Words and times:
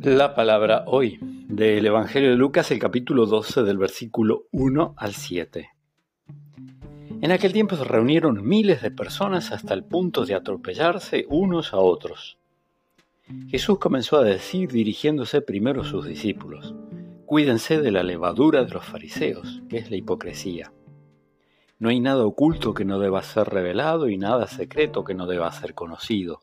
La 0.00 0.34
palabra 0.34 0.84
hoy 0.86 1.18
del 1.20 1.84
Evangelio 1.84 2.30
de 2.30 2.36
Lucas, 2.36 2.70
el 2.70 2.78
capítulo 2.78 3.26
12 3.26 3.62
del 3.62 3.78
versículo 3.78 4.46
1 4.52 4.94
al 4.96 5.12
7. 5.12 5.70
En 7.20 7.32
aquel 7.32 7.52
tiempo 7.52 7.76
se 7.76 7.84
reunieron 7.84 8.46
miles 8.46 8.80
de 8.80 8.90
personas 8.90 9.50
hasta 9.50 9.74
el 9.74 9.84
punto 9.84 10.24
de 10.24 10.34
atropellarse 10.34 11.26
unos 11.28 11.74
a 11.74 11.78
otros. 11.78 12.38
Jesús 13.48 13.78
comenzó 13.78 14.18
a 14.18 14.24
decir, 14.24 14.70
dirigiéndose 14.70 15.40
primero 15.40 15.82
a 15.82 15.84
sus 15.84 16.06
discípulos, 16.06 16.74
Cuídense 17.26 17.80
de 17.82 17.90
la 17.90 18.02
levadura 18.02 18.64
de 18.64 18.70
los 18.70 18.86
fariseos, 18.86 19.62
que 19.68 19.76
es 19.76 19.90
la 19.90 19.96
hipocresía. 19.96 20.72
No 21.78 21.90
hay 21.90 22.00
nada 22.00 22.26
oculto 22.26 22.74
que 22.74 22.84
no 22.84 22.98
deba 22.98 23.22
ser 23.22 23.48
revelado 23.48 24.08
y 24.08 24.18
nada 24.18 24.46
secreto 24.46 25.04
que 25.04 25.14
no 25.14 25.26
deba 25.26 25.50
ser 25.52 25.74
conocido. 25.74 26.40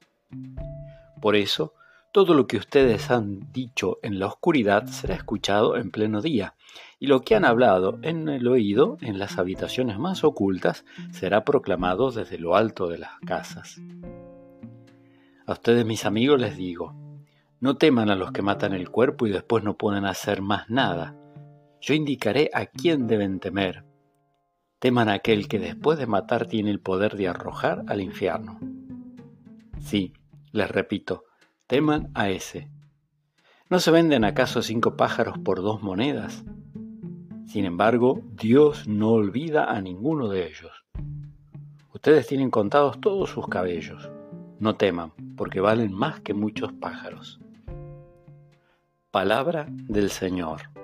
Por 1.21 1.35
eso, 1.35 1.73
todo 2.13 2.33
lo 2.33 2.47
que 2.47 2.55
ustedes 2.55 3.11
han 3.11 3.51
dicho 3.51 3.99
en 4.01 4.19
la 4.19 4.27
oscuridad 4.27 4.85
será 4.85 5.15
escuchado 5.15 5.75
en 5.75 5.91
pleno 5.91 6.21
día, 6.21 6.55
y 6.97 7.07
lo 7.07 7.21
que 7.21 7.35
han 7.35 7.43
hablado 7.43 7.99
en 8.03 8.29
el 8.29 8.47
oído, 8.47 8.97
en 9.01 9.19
las 9.19 9.37
habitaciones 9.37 9.99
más 9.99 10.23
ocultas, 10.23 10.85
será 11.11 11.43
proclamado 11.43 12.11
desde 12.11 12.37
lo 12.37 12.55
alto 12.55 12.87
de 12.87 12.99
las 12.99 13.19
casas. 13.25 13.81
A 15.45 15.51
ustedes, 15.51 15.85
mis 15.85 16.05
amigos, 16.05 16.39
les 16.39 16.55
digo, 16.55 16.95
no 17.59 17.75
teman 17.75 18.09
a 18.09 18.15
los 18.15 18.31
que 18.31 18.41
matan 18.41 18.71
el 18.71 18.89
cuerpo 18.89 19.27
y 19.27 19.31
después 19.31 19.65
no 19.65 19.75
pueden 19.75 20.05
hacer 20.05 20.41
más 20.41 20.69
nada. 20.69 21.15
Yo 21.81 21.93
indicaré 21.93 22.49
a 22.53 22.65
quién 22.67 23.07
deben 23.07 23.41
temer. 23.41 23.83
Teman 24.79 25.09
a 25.09 25.13
aquel 25.13 25.47
que 25.47 25.59
después 25.59 25.97
de 25.97 26.07
matar 26.07 26.47
tiene 26.47 26.71
el 26.71 26.79
poder 26.79 27.15
de 27.15 27.27
arrojar 27.27 27.83
al 27.87 28.01
infierno. 28.01 28.59
Sí, 29.79 30.13
les 30.51 30.69
repito, 30.69 31.23
teman 31.67 32.11
a 32.13 32.29
ese. 32.29 32.69
¿No 33.69 33.79
se 33.79 33.91
venden 33.91 34.23
acaso 34.23 34.61
cinco 34.61 34.95
pájaros 34.95 35.37
por 35.39 35.61
dos 35.61 35.81
monedas? 35.81 36.43
Sin 37.47 37.65
embargo, 37.65 38.21
Dios 38.31 38.87
no 38.87 39.11
olvida 39.11 39.71
a 39.71 39.81
ninguno 39.81 40.27
de 40.27 40.47
ellos. 40.47 40.85
Ustedes 41.93 42.27
tienen 42.27 42.51
contados 42.51 42.99
todos 42.99 43.29
sus 43.29 43.47
cabellos. 43.47 44.11
No 44.59 44.75
teman, 44.75 45.13
porque 45.35 45.61
valen 45.61 45.93
más 45.93 46.19
que 46.19 46.33
muchos 46.33 46.73
pájaros. 46.73 47.39
Palabra 49.11 49.67
del 49.69 50.09
Señor. 50.09 50.74